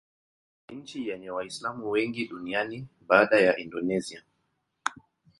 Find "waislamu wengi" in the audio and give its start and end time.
1.29-2.27